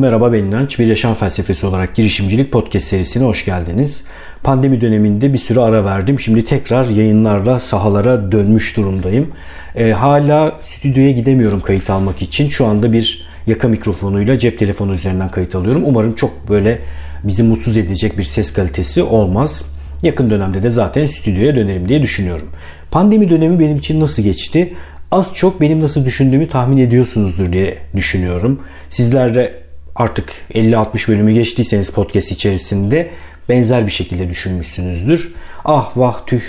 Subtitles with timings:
[0.00, 0.78] Merhaba ben İnanç.
[0.78, 4.02] Bir yaşam felsefesi olarak girişimcilik podcast serisine hoş geldiniz.
[4.42, 6.20] Pandemi döneminde bir süre ara verdim.
[6.20, 9.30] Şimdi tekrar yayınlarla sahalara dönmüş durumdayım.
[9.76, 12.48] E, hala stüdyoya gidemiyorum kayıt almak için.
[12.48, 15.82] Şu anda bir yaka mikrofonuyla cep telefonu üzerinden kayıt alıyorum.
[15.86, 16.78] Umarım çok böyle
[17.24, 19.64] bizi mutsuz edecek bir ses kalitesi olmaz.
[20.02, 22.48] Yakın dönemde de zaten stüdyoya dönerim diye düşünüyorum.
[22.90, 24.74] Pandemi dönemi benim için nasıl geçti?
[25.10, 28.60] Az çok benim nasıl düşündüğümü tahmin ediyorsunuzdur diye düşünüyorum.
[28.90, 29.59] Sizler de
[30.00, 33.10] artık 50-60 bölümü geçtiyseniz podcast içerisinde
[33.48, 35.32] benzer bir şekilde düşünmüşsünüzdür.
[35.64, 36.42] Ah vah tüh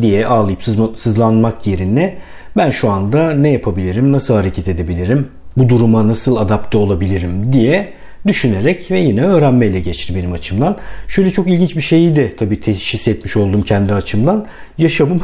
[0.00, 0.62] diye ağlayıp
[0.96, 2.18] sızlanmak yerine
[2.56, 7.92] ben şu anda ne yapabilirim, nasıl hareket edebilirim, bu duruma nasıl adapte olabilirim diye
[8.26, 10.78] düşünerek ve yine öğrenmeyle geçti benim açımdan.
[11.08, 14.46] Şöyle çok ilginç bir şeyi de tabii teşhis etmiş oldum kendi açımdan.
[14.78, 15.20] Yaşamım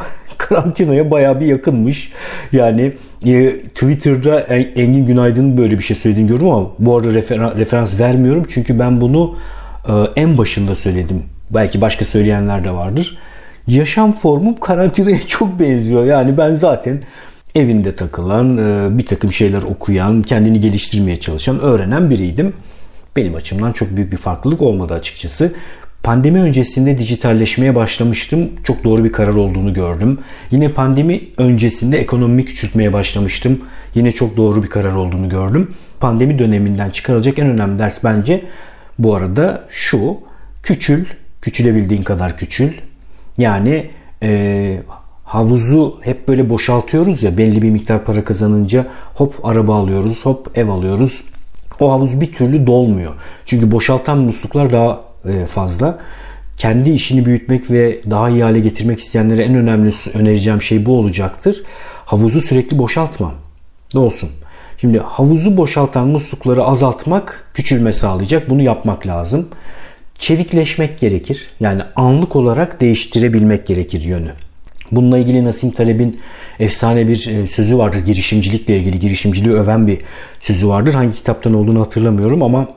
[0.49, 2.13] karantinaya baya bir yakınmış.
[2.53, 2.93] Yani
[3.27, 8.47] e, Twitter'da Engin Günaydın böyle bir şey söylediğini gördüm ama bu arada refer- referans vermiyorum.
[8.49, 9.37] Çünkü ben bunu
[9.89, 11.23] e, en başında söyledim.
[11.51, 13.19] Belki başka söyleyenler de vardır.
[13.67, 16.05] Yaşam formum karantinaya çok benziyor.
[16.05, 17.03] Yani ben zaten
[17.55, 22.53] evinde takılan, e, bir takım şeyler okuyan, kendini geliştirmeye çalışan, öğrenen biriydim.
[23.17, 25.53] Benim açımdan çok büyük bir farklılık olmadı açıkçası.
[26.03, 28.51] Pandemi öncesinde dijitalleşmeye başlamıştım.
[28.65, 30.19] Çok doğru bir karar olduğunu gördüm.
[30.51, 33.61] Yine pandemi öncesinde ekonomimi küçültmeye başlamıştım.
[33.95, 35.75] Yine çok doğru bir karar olduğunu gördüm.
[36.01, 38.45] Pandemi döneminden çıkarılacak en önemli ders bence
[38.99, 40.19] bu arada şu.
[40.63, 41.05] Küçül,
[41.43, 42.73] küçülebildiğin kadar küçül.
[43.39, 43.91] Yani
[44.23, 44.83] e,
[45.25, 50.69] havuzu hep böyle boşaltıyoruz ya belli bir miktar para kazanınca hop araba alıyoruz, hop ev
[50.69, 51.25] alıyoruz.
[51.81, 53.15] O havuz bir türlü dolmuyor.
[53.47, 55.10] Çünkü boşaltan musluklar daha
[55.47, 55.99] fazla.
[56.57, 61.63] Kendi işini büyütmek ve daha iyi hale getirmek isteyenlere en önemli önereceğim şey bu olacaktır.
[62.05, 63.35] Havuzu sürekli boşaltma.
[63.95, 64.31] Ne olsun?
[64.81, 68.51] Şimdi havuzu boşaltan muslukları azaltmak küçülme sağlayacak.
[68.51, 69.49] Bunu yapmak lazım.
[70.19, 71.51] Çevikleşmek gerekir.
[71.61, 74.33] Yani anlık olarak değiştirebilmek gerekir yönü.
[74.93, 76.21] Bununla ilgili Nasim Taleb'in
[76.59, 77.99] efsane bir e, sözü vardır.
[77.99, 79.99] Girişimcilikle ilgili, girişimciliği öven bir
[80.41, 80.95] sözü vardır.
[80.95, 82.69] Hangi kitaptan olduğunu hatırlamıyorum ama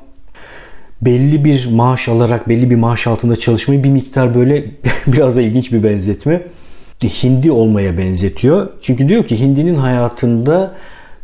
[1.02, 4.66] belli bir maaş alarak belli bir maaş altında çalışmayı bir miktar böyle
[5.08, 6.42] biraz da ilginç bir benzetme.
[7.24, 8.70] Hindi olmaya benzetiyor.
[8.82, 10.74] Çünkü diyor ki hindinin hayatında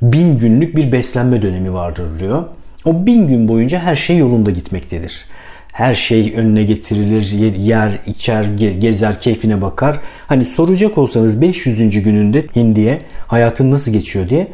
[0.02, 2.44] bin günlük bir beslenme dönemi vardır diyor.
[2.85, 5.25] O bin gün boyunca her şey yolunda gitmektedir.
[5.72, 7.22] Her şey önüne getirilir,
[7.57, 8.44] yer, içer,
[8.80, 10.00] gezer, keyfine bakar.
[10.28, 12.03] Hani soracak olsanız 500.
[12.03, 14.47] gününde hindiye hayatın nasıl geçiyor diye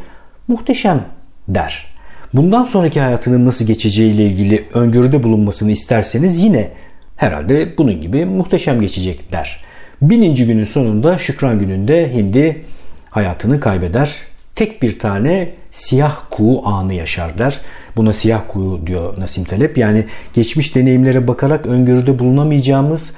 [0.48, 1.04] muhteşem
[1.48, 1.95] der.
[2.36, 6.70] Bundan sonraki hayatının nasıl geçeceği ile ilgili öngörüde bulunmasını isterseniz yine
[7.16, 9.64] herhalde bunun gibi muhteşem geçecek der.
[10.02, 12.62] Bininci günün sonunda şükran gününde hindi
[13.10, 14.16] hayatını kaybeder.
[14.56, 17.62] Tek bir tane siyah kuğu anı yaşar der.
[17.96, 19.78] Buna siyah kuğu diyor Nasim Talep.
[19.78, 23.14] Yani geçmiş deneyimlere bakarak öngörüde bulunamayacağımız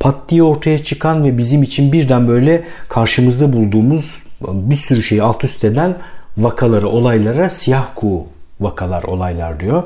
[0.00, 5.44] pat diye ortaya çıkan ve bizim için birden böyle karşımızda bulduğumuz bir sürü şeyi alt
[5.44, 5.96] üst eden
[6.36, 8.31] vakaları, olaylara siyah kuğu
[8.62, 9.82] vakalar, olaylar diyor.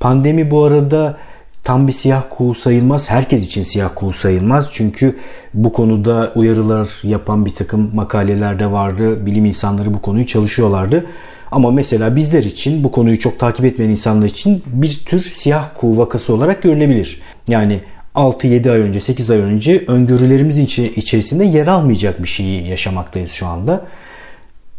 [0.00, 1.16] Pandemi bu arada
[1.64, 3.10] tam bir siyah kuğu sayılmaz.
[3.10, 4.68] Herkes için siyah kuğu sayılmaz.
[4.72, 5.18] Çünkü
[5.54, 9.26] bu konuda uyarılar yapan bir takım makaleler de vardı.
[9.26, 11.06] Bilim insanları bu konuyu çalışıyorlardı.
[11.52, 15.98] Ama mesela bizler için bu konuyu çok takip etmeyen insanlar için bir tür siyah kuğu
[15.98, 17.20] vakası olarak görülebilir.
[17.48, 17.80] Yani
[18.14, 20.66] 6-7 ay önce, 8 ay önce öngörülerimizin
[20.96, 23.84] içerisinde yer almayacak bir şeyi yaşamaktayız şu anda.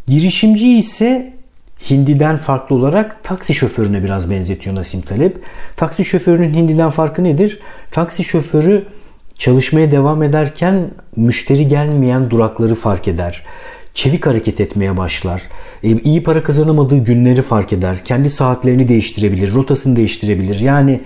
[0.08, 1.34] Girişimci ise
[1.90, 5.38] Hindi'den farklı olarak taksi şoförüne biraz benzetiyor Nasim Talep.
[5.75, 7.59] Taksi şoförünün Hindi'den farkı nedir?
[7.91, 8.85] Taksi şoförü
[9.38, 13.44] çalışmaya devam ederken müşteri gelmeyen durakları fark eder.
[13.94, 15.41] Çevik hareket etmeye başlar.
[15.84, 17.97] E, iyi para kazanamadığı günleri fark eder.
[18.06, 20.59] Kendi saatlerini değiştirebilir, rotasını değiştirebilir.
[20.59, 21.01] Yani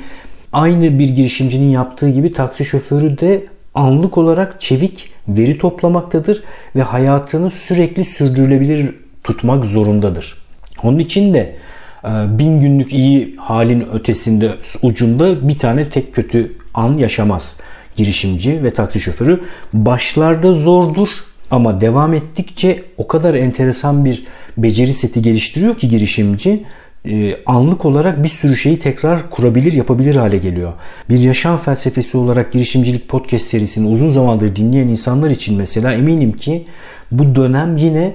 [0.53, 6.43] aynı bir girişimcinin yaptığı gibi taksi şoförü de anlık olarak çevik veri toplamaktadır
[6.75, 10.42] ve hayatını sürekli sürdürülebilir tutmak zorundadır.
[10.83, 11.55] Onun için de
[12.03, 12.09] e,
[12.39, 17.55] bin günlük iyi halin ötesinde ucunda bir tane tek kötü an yaşamaz
[17.95, 19.41] girişimci ve taksi şoförü.
[19.73, 21.09] Başlarda zordur
[21.51, 24.23] ama devam ettikçe o kadar enteresan bir
[24.57, 26.63] beceri seti geliştiriyor ki girişimci
[27.05, 30.73] e, anlık olarak bir sürü şeyi tekrar kurabilir, yapabilir hale geliyor.
[31.09, 36.65] Bir yaşam felsefesi olarak girişimcilik podcast serisini uzun zamandır dinleyen insanlar için mesela eminim ki
[37.11, 38.13] bu dönem yine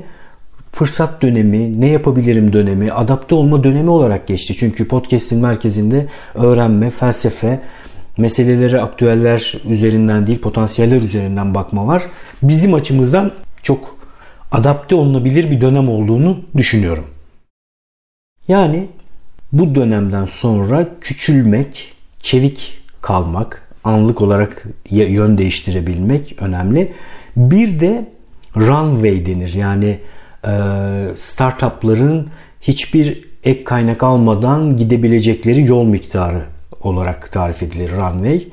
[0.78, 4.54] fırsat dönemi, ne yapabilirim dönemi, adapte olma dönemi olarak geçti.
[4.54, 7.60] Çünkü podcast'in merkezinde öğrenme, felsefe,
[8.18, 12.02] meselelere aktüeller üzerinden değil potansiyeller üzerinden bakma var.
[12.42, 13.32] Bizim açımızdan
[13.62, 13.96] çok
[14.52, 17.04] adapte olunabilir bir dönem olduğunu düşünüyorum.
[18.48, 18.88] Yani
[19.52, 26.92] bu dönemden sonra küçülmek, çevik kalmak, anlık olarak yön değiştirebilmek önemli.
[27.36, 28.08] Bir de
[28.56, 29.54] runway denir.
[29.54, 29.98] Yani
[31.16, 32.28] startupların
[32.60, 36.42] hiçbir ek kaynak almadan gidebilecekleri yol miktarı
[36.80, 38.48] olarak tarif edilir runway.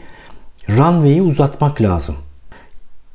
[0.70, 2.16] Runway'i uzatmak lazım.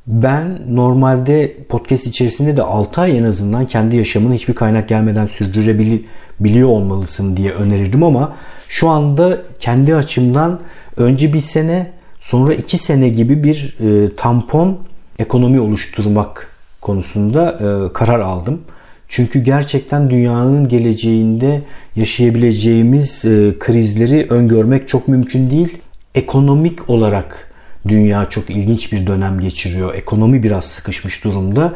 [0.06, 6.68] Ben normalde podcast içerisinde de 6 ay en azından kendi yaşamını hiçbir kaynak gelmeden sürdürebiliyor
[6.68, 8.36] olmalısın diye önerirdim ama
[8.68, 10.60] şu anda kendi açımdan
[10.96, 11.90] önce bir sene
[12.20, 14.78] sonra iki sene gibi bir e, tampon
[15.18, 16.49] ekonomi oluşturmak
[16.80, 18.60] konusunda e, karar aldım.
[19.08, 21.62] Çünkü gerçekten dünyanın geleceğinde
[21.96, 25.78] yaşayabileceğimiz e, krizleri öngörmek çok mümkün değil.
[26.14, 27.52] Ekonomik olarak
[27.88, 29.94] dünya çok ilginç bir dönem geçiriyor.
[29.94, 31.74] Ekonomi biraz sıkışmış durumda.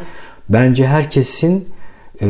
[0.49, 1.69] Bence herkesin
[2.23, 2.27] e,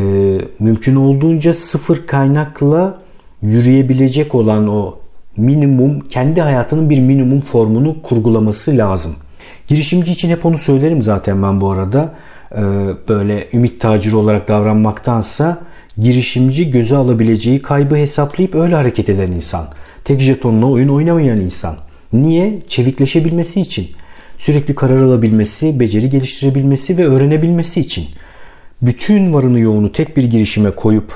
[0.59, 3.01] mümkün olduğunca sıfır kaynakla
[3.41, 4.97] yürüyebilecek olan o
[5.37, 9.15] minimum kendi hayatının bir minimum formunu kurgulaması lazım.
[9.67, 12.13] Girişimci için hep onu söylerim zaten ben bu arada.
[12.51, 12.61] Ee,
[13.09, 15.61] böyle ümit taciri olarak davranmaktansa
[15.97, 19.67] girişimci göze alabileceği kaybı hesaplayıp öyle hareket eden insan.
[20.03, 21.75] Tek jetonla oyun oynamayan insan.
[22.13, 22.59] Niye?
[22.67, 23.87] Çevikleşebilmesi için.
[24.37, 28.05] Sürekli karar alabilmesi, beceri geliştirebilmesi ve öğrenebilmesi için.
[28.81, 31.13] Bütün varını yoğunu tek bir girişime koyup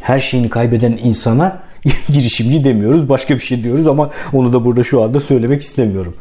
[0.00, 1.62] her şeyini kaybeden insana
[2.12, 3.08] girişimci demiyoruz.
[3.08, 6.14] Başka bir şey diyoruz ama onu da burada şu anda söylemek istemiyorum.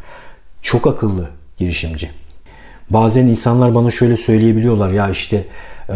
[0.62, 2.10] Çok akıllı girişimci.
[2.94, 5.46] Bazen insanlar bana şöyle söyleyebiliyorlar ya işte
[5.90, 5.94] e,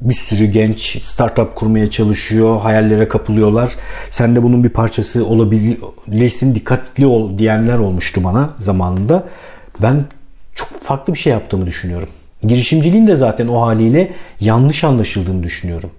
[0.00, 3.72] bir sürü genç startup kurmaya çalışıyor, hayallere kapılıyorlar.
[4.10, 9.24] Sen de bunun bir parçası olabilirsin, dikkatli ol diyenler olmuştu bana zamanında.
[9.82, 10.04] Ben
[10.54, 12.08] çok farklı bir şey yaptığımı düşünüyorum.
[12.42, 15.90] Girişimciliğin de zaten o haliyle yanlış anlaşıldığını düşünüyorum.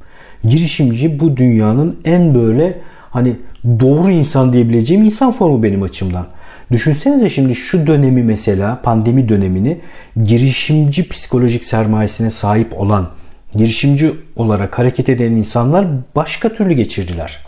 [0.43, 2.79] Girişimci bu dünyanın en böyle
[3.09, 3.35] hani
[3.79, 6.27] doğru insan diyebileceğim insan formu benim açımdan.
[6.71, 9.77] Düşünsenize şimdi şu dönemi mesela pandemi dönemini
[10.23, 13.09] girişimci psikolojik sermayesine sahip olan
[13.55, 17.39] girişimci olarak hareket eden insanlar başka türlü geçirdiler.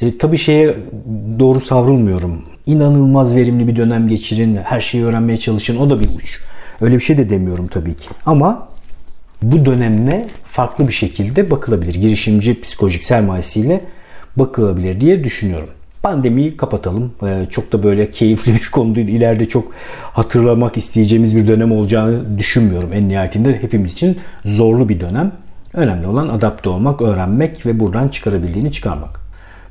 [0.00, 0.76] E, tabii şeye
[1.38, 2.44] doğru savrulmuyorum.
[2.66, 5.76] İnanılmaz verimli bir dönem geçirin, her şeyi öğrenmeye çalışın.
[5.76, 6.40] O da bir uç.
[6.80, 8.08] Öyle bir şey de demiyorum tabii ki.
[8.26, 8.68] Ama
[9.42, 11.94] bu döneme farklı bir şekilde bakılabilir.
[11.94, 13.80] Girişimci psikolojik sermayesiyle
[14.36, 15.68] bakılabilir diye düşünüyorum.
[16.02, 17.12] Pandemiyi kapatalım.
[17.26, 19.08] Ee, çok da böyle keyifli bir konu değil.
[19.08, 19.72] İleride çok
[20.12, 22.90] hatırlamak isteyeceğimiz bir dönem olacağını düşünmüyorum.
[22.92, 25.32] En nihayetinde hepimiz için zorlu bir dönem.
[25.74, 29.20] Önemli olan adapte olmak, öğrenmek ve buradan çıkarabildiğini çıkarmak.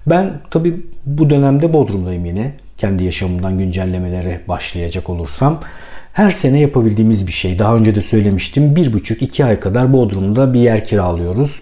[0.08, 2.54] Ben tabi bu dönemde Bodrum'dayım yine.
[2.78, 5.60] Kendi yaşamımdan güncellemelere başlayacak olursam.
[6.14, 7.60] Her sene yapabildiğimiz bir şey.
[7.60, 8.76] Daha önce de söylemiştim.
[8.76, 11.62] Bir buçuk iki ay kadar Bodrum'da bir yer kiralıyoruz.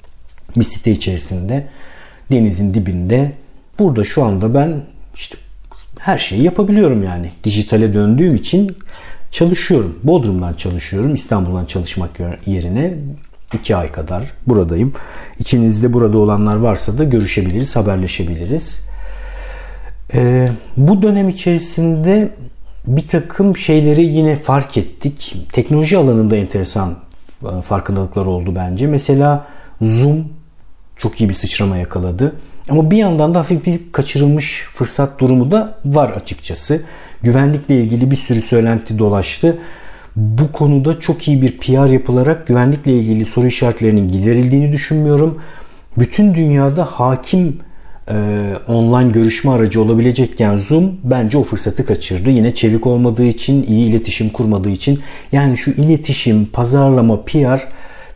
[0.55, 1.67] Bir site içerisinde.
[2.31, 3.31] Denizin dibinde
[3.79, 4.83] Burada şu anda ben
[5.15, 5.37] işte
[5.99, 7.31] her şeyi yapabiliyorum yani.
[7.43, 8.77] Dijitale döndüğüm için
[9.31, 9.99] çalışıyorum.
[10.03, 11.13] Bodrum'dan çalışıyorum.
[11.13, 12.09] İstanbul'dan çalışmak
[12.45, 12.93] yerine
[13.53, 14.93] iki ay kadar buradayım.
[15.39, 18.79] İçinizde burada olanlar varsa da görüşebiliriz, haberleşebiliriz.
[20.13, 22.33] Ee, bu dönem içerisinde
[22.87, 25.35] bir takım şeyleri yine fark ettik.
[25.53, 26.95] Teknoloji alanında enteresan
[27.43, 28.87] e, farkındalıklar oldu bence.
[28.87, 29.47] Mesela
[29.81, 30.27] Zoom
[30.97, 32.35] çok iyi bir sıçrama yakaladı.
[32.69, 36.81] Ama bir yandan da hafif bir kaçırılmış fırsat durumu da var açıkçası.
[37.21, 39.57] Güvenlikle ilgili bir sürü söylenti dolaştı.
[40.15, 45.41] Bu konuda çok iyi bir PR yapılarak güvenlikle ilgili soru işaretlerinin giderildiğini düşünmüyorum.
[45.97, 47.59] Bütün dünyada hakim
[48.09, 48.15] e,
[48.67, 52.29] online görüşme aracı olabilecekken Zoom bence o fırsatı kaçırdı.
[52.29, 54.99] Yine çevik olmadığı için, iyi iletişim kurmadığı için.
[55.31, 57.67] Yani şu iletişim, pazarlama, PR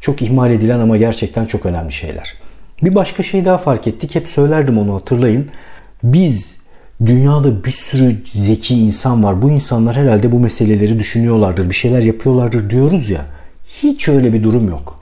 [0.01, 2.38] çok ihmal edilen ama gerçekten çok önemli şeyler.
[2.83, 4.15] Bir başka şey daha fark ettik.
[4.15, 5.47] Hep söylerdim onu hatırlayın.
[6.03, 6.57] Biz
[7.05, 9.41] dünyada bir sürü zeki insan var.
[9.41, 13.25] Bu insanlar herhalde bu meseleleri düşünüyorlardır, bir şeyler yapıyorlardır diyoruz ya.
[13.83, 14.99] Hiç öyle bir durum yok.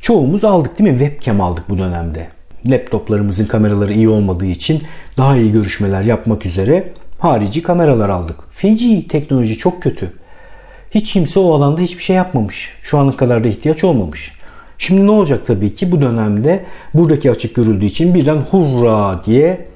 [0.00, 0.98] Çoğumuz aldık değil mi?
[0.98, 2.28] Webcam aldık bu dönemde.
[2.66, 4.82] Laptoplarımızın kameraları iyi olmadığı için
[5.16, 8.36] daha iyi görüşmeler yapmak üzere harici kameralar aldık.
[8.50, 10.12] Feci teknoloji çok kötü.
[10.90, 12.72] Hiç kimse o alanda hiçbir şey yapmamış.
[12.82, 14.32] Şu ana kadar da ihtiyaç olmamış.
[14.86, 16.64] Şimdi ne olacak tabii ki bu dönemde
[16.94, 19.66] buradaki açık görüldüğü için birden hurra diye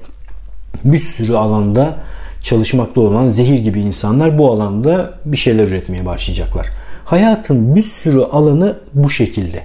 [0.83, 1.97] bir sürü alanda
[2.41, 6.67] çalışmakta olan zehir gibi insanlar bu alanda bir şeyler üretmeye başlayacaklar.
[7.05, 9.63] Hayatın bir sürü alanı bu şekilde.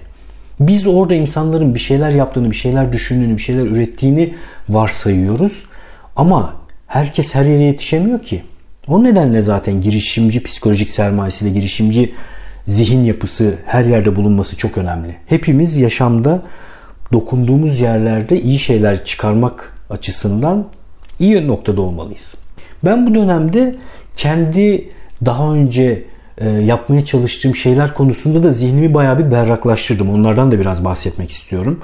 [0.60, 4.34] Biz orada insanların bir şeyler yaptığını, bir şeyler düşündüğünü, bir şeyler ürettiğini
[4.68, 5.64] varsayıyoruz.
[6.16, 6.54] Ama
[6.86, 8.42] herkes her yere yetişemiyor ki.
[8.88, 12.12] O nedenle zaten girişimci psikolojik sermayesiyle girişimci
[12.68, 15.16] zihin yapısı her yerde bulunması çok önemli.
[15.26, 16.42] Hepimiz yaşamda
[17.12, 20.66] dokunduğumuz yerlerde iyi şeyler çıkarmak açısından
[21.18, 22.34] iyi noktada olmalıyız.
[22.84, 23.76] Ben bu dönemde
[24.16, 24.88] kendi
[25.24, 26.04] daha önce
[26.38, 30.10] e, yapmaya çalıştığım şeyler konusunda da zihnimi bayağı bir berraklaştırdım.
[30.10, 31.80] Onlardan da biraz bahsetmek istiyorum.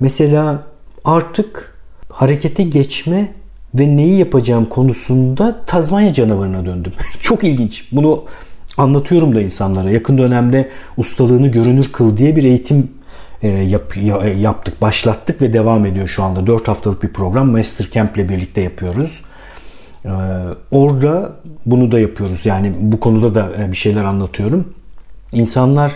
[0.00, 0.62] Mesela
[1.04, 1.74] artık
[2.08, 3.32] harekete geçme
[3.74, 6.92] ve neyi yapacağım konusunda Tazmanya canavarına döndüm.
[7.20, 7.84] Çok ilginç.
[7.92, 8.24] Bunu
[8.80, 9.90] anlatıyorum da insanlara.
[9.90, 12.90] Yakın dönemde ustalığını görünür kıl diye bir eğitim
[13.42, 13.96] e, yap,
[14.38, 16.46] yaptık, başlattık ve devam ediyor şu anda.
[16.46, 19.22] 4 haftalık bir program Master Camp ile birlikte yapıyoruz.
[20.04, 20.08] Ee,
[20.70, 21.32] orada
[21.66, 22.46] bunu da yapıyoruz.
[22.46, 24.74] Yani bu konuda da e, bir şeyler anlatıyorum.
[25.32, 25.92] İnsanlar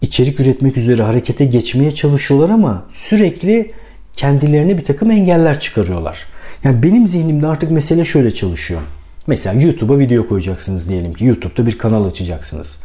[0.00, 3.72] içerik üretmek üzere harekete geçmeye çalışıyorlar ama sürekli
[4.16, 6.24] kendilerine bir takım engeller çıkarıyorlar.
[6.64, 8.80] Yani benim zihnimde artık mesele şöyle çalışıyor.
[9.28, 11.24] Mesela YouTube'a video koyacaksınız diyelim ki.
[11.24, 12.76] YouTube'da bir kanal açacaksınız.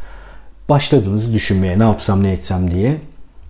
[0.68, 2.96] Başladınız düşünmeye ne yapsam ne etsem diye.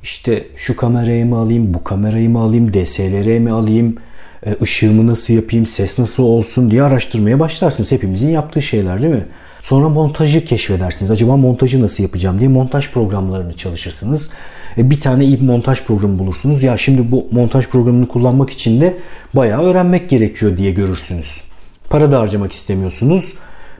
[0.03, 3.97] İşte şu kamerayı mı alayım, bu kamerayı mı alayım, DSLR mi alayım,
[4.47, 7.93] e, ışığımı nasıl yapayım, ses nasıl olsun diye araştırmaya başlarsınız.
[7.93, 9.27] Hepimizin yaptığı şeyler değil mi?
[9.61, 11.11] Sonra montajı keşfedersiniz.
[11.11, 14.29] Acaba montajı nasıl yapacağım diye montaj programlarını çalışırsınız.
[14.79, 16.63] E, bir tane iyi bir montaj programı bulursunuz.
[16.63, 18.99] Ya şimdi bu montaj programını kullanmak için de
[19.35, 21.41] bayağı öğrenmek gerekiyor diye görürsünüz.
[21.95, 23.35] Para da harcamak istemiyorsunuz.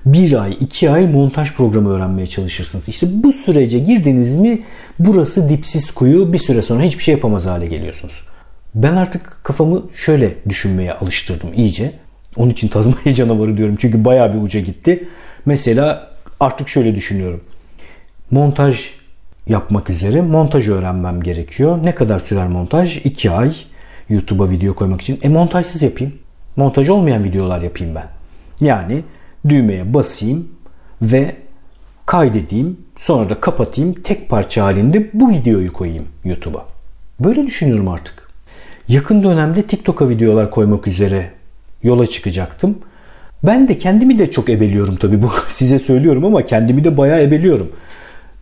[0.07, 2.89] Bir ay, iki ay montaj programı öğrenmeye çalışırsınız.
[2.89, 4.63] İşte bu sürece girdiniz mi
[4.99, 8.23] burası dipsiz kuyu bir süre sonra hiçbir şey yapamaz hale geliyorsunuz.
[8.75, 11.93] Ben artık kafamı şöyle düşünmeye alıştırdım iyice.
[12.37, 15.09] Onun için Tazmanya canavarı diyorum çünkü bayağı bir uca gitti.
[15.47, 17.41] Mesela artık şöyle düşünüyorum.
[18.31, 18.91] Montaj
[19.49, 21.79] yapmak üzere montaj öğrenmem gerekiyor.
[21.83, 22.97] Ne kadar sürer montaj?
[23.05, 23.55] 2 ay
[24.09, 25.19] YouTube'a video koymak için.
[25.23, 26.24] E montajsız yapayım.
[26.57, 28.07] Montaj olmayan videolar yapayım ben.
[28.61, 29.03] Yani
[29.49, 30.49] düğmeye basayım
[31.03, 31.37] ve
[32.07, 32.79] kaydedeyim.
[32.97, 33.93] Sonra da kapatayım.
[33.93, 36.67] Tek parça halinde bu videoyu koyayım YouTube'a.
[37.21, 38.29] Böyle düşünüyorum artık.
[38.89, 41.31] Yakın dönemde TikTok'a videolar koymak üzere
[41.83, 42.79] yola çıkacaktım.
[43.43, 47.71] Ben de kendimi de çok ebeliyorum tabii bu size söylüyorum ama kendimi de bayağı ebeliyorum.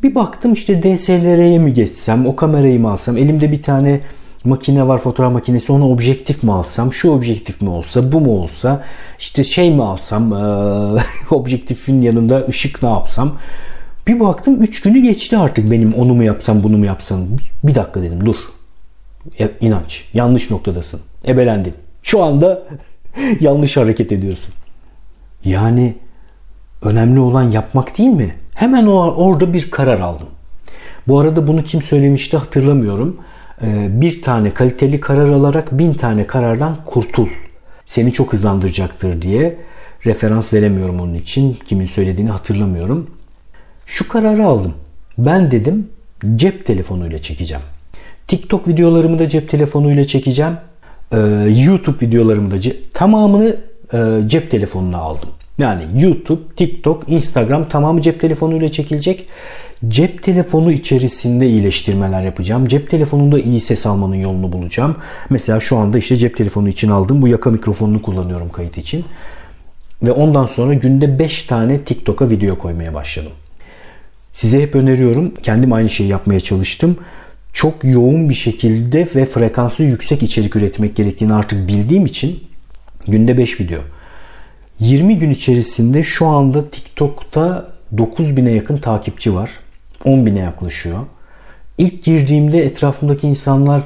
[0.03, 4.01] Bir baktım işte DSLR'ye mi geçsem, o kamerayı mı alsam, elimde bir tane
[4.45, 8.85] makine var fotoğraf makinesi ona objektif mi alsam şu objektif mi olsa bu mu olsa
[9.19, 13.39] işte şey mi alsam e, objektifin yanında ışık ne yapsam?
[14.07, 17.21] Bir baktım 3 günü geçti artık benim onu mu yapsam bunu mu yapsam.
[17.65, 18.37] Bir dakika dedim dur.
[19.41, 21.01] E, inanç yanlış noktadasın.
[21.27, 21.75] Ebelendin.
[22.03, 22.63] Şu anda
[23.41, 24.55] yanlış hareket ediyorsun.
[25.45, 25.95] Yani
[26.83, 28.35] önemli olan yapmak değil mi?
[28.55, 30.29] Hemen orada bir karar aldım.
[31.09, 33.17] Bu arada bunu kim söylemişti hatırlamıyorum
[33.89, 37.29] bir tane kaliteli karar alarak bin tane karardan kurtul.
[37.87, 39.57] Seni çok hızlandıracaktır diye
[40.07, 41.59] referans veremiyorum onun için.
[41.67, 43.11] Kimin söylediğini hatırlamıyorum.
[43.87, 44.75] Şu kararı aldım.
[45.19, 45.89] Ben dedim
[46.37, 47.63] cep telefonuyla çekeceğim.
[48.29, 50.53] TikTok videolarımı da cep telefonuyla çekeceğim.
[51.13, 51.19] Ee,
[51.57, 52.57] YouTube videolarımı da
[52.95, 53.57] tamamını
[53.93, 55.29] e, cep telefonuna aldım.
[55.59, 59.29] Yani YouTube, TikTok, Instagram tamamı cep telefonuyla çekilecek.
[59.89, 62.67] Cep telefonu içerisinde iyileştirmeler yapacağım.
[62.67, 64.97] Cep telefonunda iyi ses almanın yolunu bulacağım.
[65.31, 69.05] Mesela şu anda işte cep telefonu için aldığım bu yaka mikrofonunu kullanıyorum kayıt için.
[70.03, 73.33] Ve ondan sonra günde 5 tane TikTok'a video koymaya başladım.
[74.33, 75.35] Size hep öneriyorum.
[75.43, 76.97] Kendim aynı şeyi yapmaya çalıştım.
[77.53, 82.43] Çok yoğun bir şekilde ve frekansı yüksek içerik üretmek gerektiğini artık bildiğim için
[83.09, 83.81] günde 5 video.
[84.81, 89.51] 20 gün içerisinde şu anda TikTok'ta 9000'e yakın takipçi var.
[90.05, 90.99] 10 bine yaklaşıyor.
[91.79, 93.83] İlk girdiğimde etrafımdaki insanlar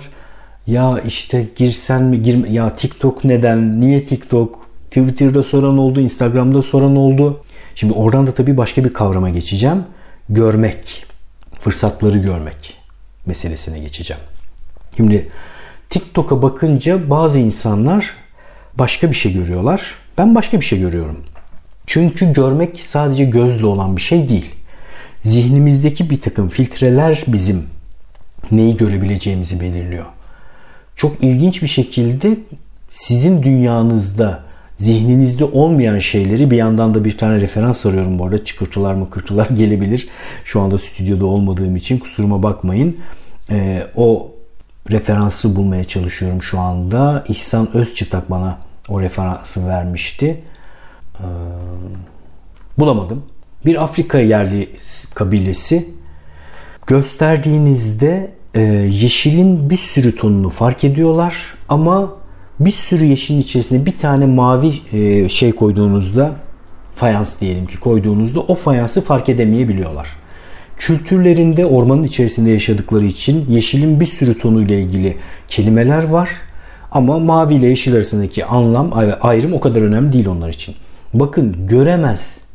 [0.67, 6.97] ya işte girsen mi girme ya TikTok neden niye TikTok Twitter'da soran oldu Instagram'da soran
[6.97, 7.45] oldu.
[7.75, 9.85] Şimdi oradan da tabii başka bir kavrama geçeceğim.
[10.29, 11.07] Görmek,
[11.61, 12.77] fırsatları görmek
[13.27, 14.23] meselesine geçeceğim.
[14.97, 15.29] Şimdi
[15.91, 18.15] TikTok'a bakınca bazı insanlar
[18.75, 19.95] başka bir şey görüyorlar.
[20.19, 21.25] Ben başka bir şey görüyorum.
[21.87, 24.55] Çünkü görmek sadece gözle olan bir şey değil
[25.27, 27.65] zihnimizdeki bir takım filtreler bizim
[28.53, 30.05] neyi görebileceğimizi belirliyor.
[30.97, 32.39] Çok ilginç bir şekilde
[32.91, 34.43] sizin dünyanızda
[34.77, 38.45] zihninizde olmayan şeyleri bir yandan da bir tane referans arıyorum bu arada.
[38.45, 40.09] Çıkırtılar mı kırtılar gelebilir.
[40.45, 42.97] Şu anda stüdyoda olmadığım için kusuruma bakmayın.
[43.51, 44.31] Ee, o
[44.91, 47.25] referansı bulmaya çalışıyorum şu anda.
[47.29, 50.43] İhsan Özçıtak bana o referansı vermişti.
[51.21, 51.25] Ee,
[52.79, 53.23] bulamadım
[53.67, 54.69] bir Afrika yerli
[55.15, 55.89] kabilesi
[56.87, 62.13] gösterdiğinizde e, yeşilin bir sürü tonunu fark ediyorlar ama
[62.61, 66.33] bir sürü yeşilin içerisine bir tane mavi e, şey koyduğunuzda
[66.95, 70.09] fayans diyelim ki koyduğunuzda o fayansı fark edemeyebiliyorlar.
[70.77, 75.17] Kültürlerinde ormanın içerisinde yaşadıkları için yeşilin bir sürü tonuyla ilgili
[75.49, 76.31] kelimeler var
[76.93, 80.75] Ama mavi ile yeşil arasındaki anlam ayrım o kadar önemli değil onlar için.
[81.15, 82.46] Bakın göremez.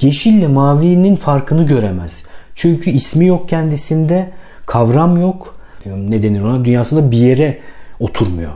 [0.00, 2.24] Yeşille mavinin farkını göremez.
[2.54, 4.30] Çünkü ismi yok kendisinde,
[4.66, 5.58] kavram yok.
[5.86, 6.64] Ne denir ona?
[6.64, 7.58] Dünyasında bir yere
[8.00, 8.52] oturmuyor.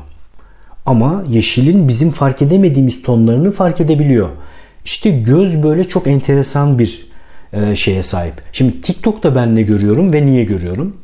[0.87, 4.29] Ama yeşilin bizim fark edemediğimiz tonlarını fark edebiliyor.
[4.85, 7.07] İşte göz böyle çok enteresan bir
[7.53, 8.35] e, şeye sahip.
[8.53, 10.97] Şimdi TikTok'ta ben ne görüyorum ve niye görüyorum?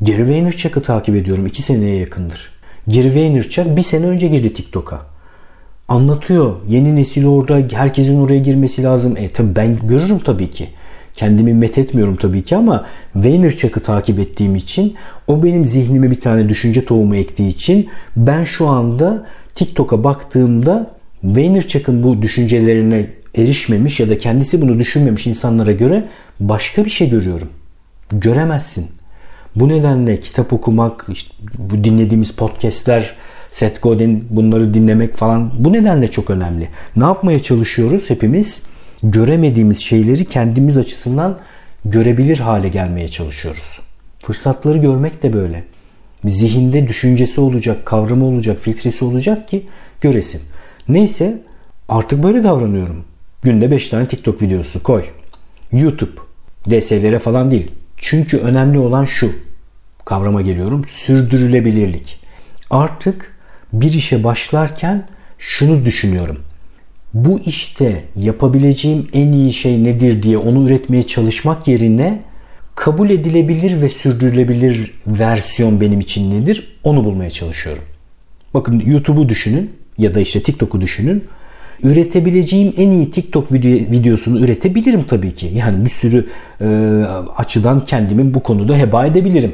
[0.00, 1.46] Gary Vaynerchuk'u takip ediyorum.
[1.46, 2.50] iki seneye yakındır.
[2.86, 5.09] Gary Vaynerchuk bir sene önce girdi TikTok'a.
[5.90, 6.56] Anlatıyor.
[6.68, 7.62] Yeni nesil orada.
[7.72, 9.16] Herkesin oraya girmesi lazım.
[9.16, 10.68] E tabi ben görürüm tabii ki.
[11.14, 14.94] Kendimi met etmiyorum tabii ki ama Vaynerchuk'u takip ettiğim için
[15.26, 20.90] o benim zihnime bir tane düşünce tohumu ektiği için ben şu anda TikTok'a baktığımda
[21.24, 26.04] Vaynerchuk'un bu düşüncelerine erişmemiş ya da kendisi bunu düşünmemiş insanlara göre
[26.40, 27.48] başka bir şey görüyorum.
[28.12, 28.86] Göremezsin.
[29.56, 33.14] Bu nedenle kitap okumak, işte bu dinlediğimiz podcastler,
[33.50, 36.68] Seth Godin bunları dinlemek falan bu nedenle çok önemli.
[36.96, 38.62] Ne yapmaya çalışıyoruz hepimiz?
[39.02, 41.38] Göremediğimiz şeyleri kendimiz açısından
[41.84, 43.80] görebilir hale gelmeye çalışıyoruz.
[44.22, 45.64] Fırsatları görmek de böyle.
[46.24, 49.66] Zihinde düşüncesi olacak, kavramı olacak, filtresi olacak ki
[50.00, 50.40] göresin.
[50.88, 51.42] Neyse
[51.88, 53.04] artık böyle davranıyorum.
[53.42, 55.04] Günde 5 tane TikTok videosu koy.
[55.72, 56.20] YouTube.
[56.70, 57.70] DS'lere falan değil.
[57.96, 59.32] Çünkü önemli olan şu.
[60.04, 60.84] Kavrama geliyorum.
[60.88, 62.20] Sürdürülebilirlik.
[62.70, 63.36] Artık
[63.72, 65.06] bir işe başlarken
[65.38, 66.38] şunu düşünüyorum.
[67.14, 72.20] Bu işte yapabileceğim en iyi şey nedir diye onu üretmeye çalışmak yerine
[72.74, 76.78] kabul edilebilir ve sürdürülebilir versiyon benim için nedir?
[76.84, 77.82] Onu bulmaya çalışıyorum.
[78.54, 81.24] Bakın YouTube'u düşünün ya da işte TikTok'u düşünün
[81.82, 85.52] üretebileceğim en iyi TikTok video, videosunu üretebilirim tabii ki.
[85.54, 86.26] Yani bir sürü
[86.60, 86.66] e,
[87.36, 89.52] açıdan kendimi bu konuda heba edebilirim.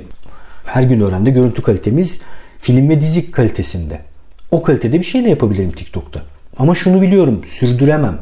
[0.64, 2.20] Her gün öğrende görüntü kalitemiz
[2.66, 3.99] film ve dizi kalitesinde.
[4.50, 6.23] O kalitede bir şeyle yapabilirim TikTok'ta.
[6.58, 8.18] Ama şunu biliyorum sürdüremem.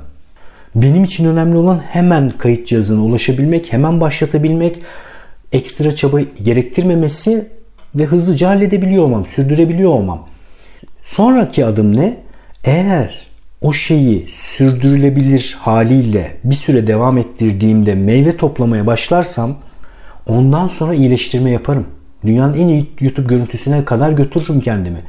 [0.74, 4.78] Benim için önemli olan hemen kayıt cihazına ulaşabilmek, hemen başlatabilmek,
[5.52, 7.48] ekstra çaba gerektirmemesi
[7.94, 10.28] ve hızlıca halledebiliyor olmam, sürdürebiliyor olmam.
[11.04, 12.16] Sonraki adım ne?
[12.64, 13.26] Eğer
[13.60, 19.56] o şeyi sürdürülebilir haliyle bir süre devam ettirdiğimde meyve toplamaya başlarsam
[20.26, 21.86] ondan sonra iyileştirme yaparım.
[22.26, 25.00] Dünyanın en iyi YouTube görüntüsüne kadar götürürüm kendimi.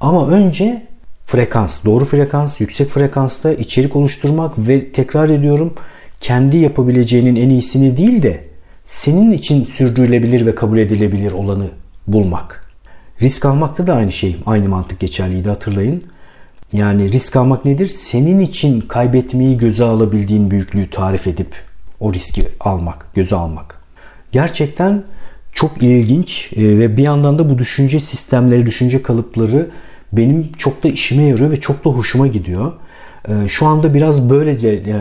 [0.00, 0.82] Ama önce
[1.26, 5.74] frekans, doğru frekans, yüksek frekansta içerik oluşturmak ve tekrar ediyorum
[6.20, 8.44] kendi yapabileceğinin en iyisini değil de
[8.84, 11.68] senin için sürdürülebilir ve kabul edilebilir olanı
[12.06, 12.66] bulmak.
[13.22, 16.04] Risk almakta da aynı şey, aynı mantık geçerliydi hatırlayın.
[16.72, 17.86] Yani risk almak nedir?
[17.86, 21.54] Senin için kaybetmeyi göze alabildiğin büyüklüğü tarif edip
[22.00, 23.80] o riski almak, göze almak.
[24.32, 25.04] Gerçekten
[25.56, 29.70] çok ilginç e, ve bir yandan da bu düşünce sistemleri, düşünce kalıpları
[30.12, 32.72] benim çok da işime yarıyor ve çok da hoşuma gidiyor.
[33.28, 34.94] E, şu anda biraz böylece e,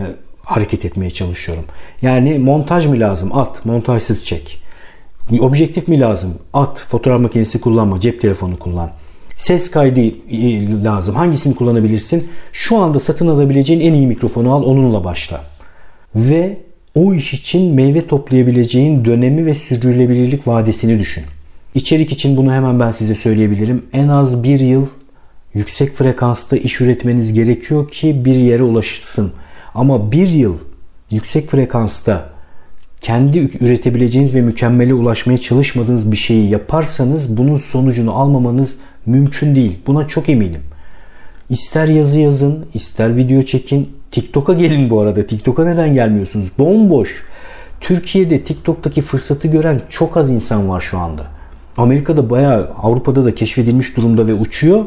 [0.44, 1.66] hareket etmeye çalışıyorum.
[2.02, 3.38] Yani montaj mı lazım?
[3.38, 4.62] At, montajsız çek.
[5.40, 6.34] Objektif mi lazım?
[6.54, 8.92] At, fotoğraf makinesi kullanma, cep telefonu kullan.
[9.36, 10.02] Ses kaydı
[10.84, 11.16] lazım.
[11.16, 12.28] Hangisini kullanabilirsin?
[12.52, 15.42] Şu anda satın alabileceğin en iyi mikrofonu al onunla başla.
[16.16, 16.65] Ve
[16.96, 21.24] o iş için meyve toplayabileceğin dönemi ve sürdürülebilirlik vadesini düşün.
[21.76, 23.86] İçerik için bunu hemen ben size söyleyebilirim.
[23.94, 24.88] En az bir yıl
[25.54, 29.34] yüksek frekansta iş üretmeniz gerekiyor ki bir yere ulaşırsın.
[29.74, 30.58] Ama bir yıl
[31.12, 32.30] yüksek frekansta
[33.02, 39.78] kendi üretebileceğiniz ve mükemmele ulaşmaya çalışmadığınız bir şeyi yaparsanız bunun sonucunu almamanız mümkün değil.
[39.88, 40.62] Buna çok eminim.
[41.50, 43.90] İster yazı yazın, ister video çekin.
[44.16, 45.26] TikTok'a gelin bu arada.
[45.26, 46.48] TikTok'a neden gelmiyorsunuz?
[46.60, 47.24] Bomboş.
[47.82, 51.24] Türkiye'de TikTok'taki fırsatı gören çok az insan var şu anda.
[51.78, 54.86] Amerika'da bayağı Avrupa'da da keşfedilmiş durumda ve uçuyor.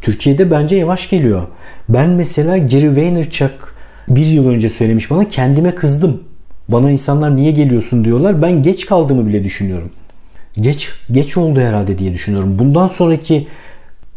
[0.00, 1.42] Türkiye'de bence yavaş geliyor.
[1.88, 3.74] Ben mesela Gary Vaynerchuk
[4.08, 6.22] bir yıl önce söylemiş bana kendime kızdım.
[6.68, 8.42] Bana insanlar niye geliyorsun diyorlar.
[8.42, 9.90] Ben geç kaldığımı bile düşünüyorum
[10.54, 12.58] geç geç oldu herhalde diye düşünüyorum.
[12.58, 13.48] Bundan sonraki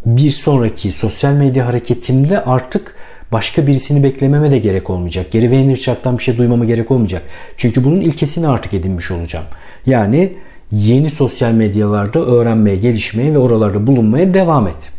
[0.06, 2.96] bir sonraki sosyal medya hareketimde artık
[3.34, 5.32] başka birisini beklememe de gerek olmayacak.
[5.32, 7.24] Geri Vaynerchuk'tan bir şey duymama gerek olmayacak.
[7.58, 9.46] Çünkü bunun ilkesini artık edinmiş olacağım.
[9.86, 10.34] Yani
[10.72, 14.92] yeni sosyal medyalarda öğrenmeye, gelişmeye ve oralarda bulunmaya devam et.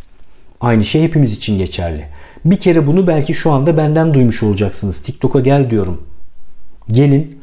[0.61, 2.05] Aynı şey hepimiz için geçerli.
[2.45, 5.01] Bir kere bunu belki şu anda benden duymuş olacaksınız.
[5.01, 6.01] TikTok'a gel diyorum.
[6.91, 7.39] Gelin,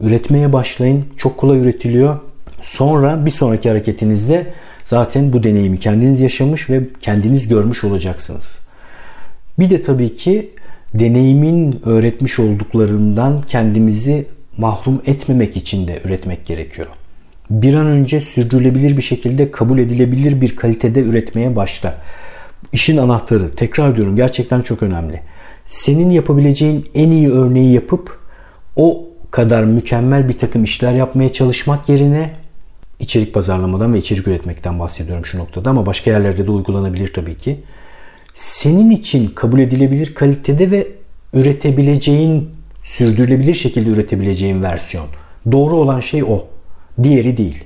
[0.00, 1.04] üretmeye başlayın.
[1.16, 2.18] Çok kolay üretiliyor.
[2.62, 4.46] Sonra bir sonraki hareketinizde
[4.84, 8.63] zaten bu deneyimi kendiniz yaşamış ve kendiniz görmüş olacaksınız.
[9.58, 10.50] Bir de tabii ki
[10.94, 14.26] deneyimin öğretmiş olduklarından kendimizi
[14.58, 16.88] mahrum etmemek için de üretmek gerekiyor.
[17.50, 21.94] Bir an önce sürdürülebilir bir şekilde kabul edilebilir bir kalitede üretmeye başla.
[22.72, 25.20] İşin anahtarı tekrar diyorum gerçekten çok önemli.
[25.66, 28.18] Senin yapabileceğin en iyi örneği yapıp
[28.76, 32.30] o kadar mükemmel bir takım işler yapmaya çalışmak yerine
[33.00, 37.60] içerik pazarlamadan ve içerik üretmekten bahsediyorum şu noktada ama başka yerlerde de uygulanabilir tabii ki.
[38.34, 40.88] Senin için kabul edilebilir kalitede ve
[41.32, 42.50] üretebileceğin,
[42.82, 45.06] sürdürülebilir şekilde üretebileceğin versiyon.
[45.52, 46.46] Doğru olan şey o.
[47.02, 47.64] Diğeri değil.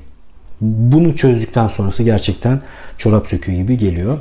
[0.60, 2.60] Bunu çözdükten sonrası gerçekten
[2.98, 4.18] çorap söküğü gibi geliyor.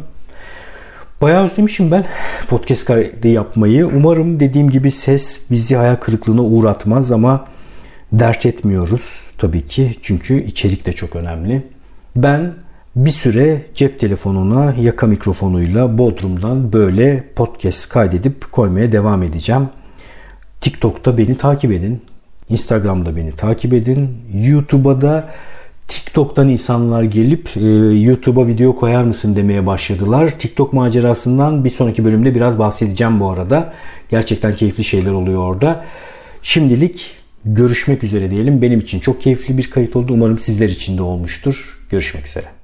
[1.22, 2.06] Bayağı özlemişim ben
[2.48, 3.88] podcast kaydı yapmayı.
[3.88, 7.48] Umarım dediğim gibi ses bizi hayal kırıklığına uğratmaz ama
[8.12, 9.96] dert etmiyoruz tabii ki.
[10.02, 11.64] Çünkü içerik de çok önemli.
[12.16, 12.54] Ben
[12.98, 19.70] bir süre cep telefonuna yaka mikrofonuyla Bodrum'dan böyle podcast kaydedip koymaya devam edeceğim.
[20.62, 22.02] TikTok'ta beni takip edin.
[22.50, 24.10] Instagram'da beni takip edin.
[24.34, 25.30] YouTube'a da
[25.88, 27.62] TikTok'tan insanlar gelip e,
[28.00, 30.34] YouTube'a video koyar mısın demeye başladılar.
[30.40, 33.74] TikTok macerasından bir sonraki bölümde biraz bahsedeceğim bu arada.
[34.10, 35.86] Gerçekten keyifli şeyler oluyor orada.
[36.44, 37.12] Şimdilik
[37.46, 38.62] görüşmek üzere diyelim.
[38.62, 40.14] Benim için çok keyifli bir kayıt oldu.
[40.14, 41.78] Umarım sizler için de olmuştur.
[41.90, 42.57] Görüşmek üzere.